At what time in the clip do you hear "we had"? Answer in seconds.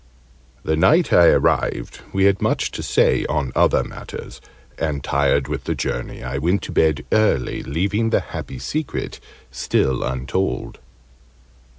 2.11-2.41